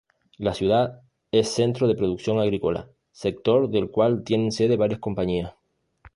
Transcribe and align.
La 0.39 0.55
ciudad 0.55 1.03
es 1.31 1.49
centro 1.53 1.87
de 1.87 1.93
producción 1.93 2.39
agrícola, 2.39 2.89
sector 3.11 3.69
del 3.69 3.91
cual 3.91 4.23
tienen 4.23 4.51
sede 4.51 4.75
varias 4.75 4.99
compañías. 4.99 5.53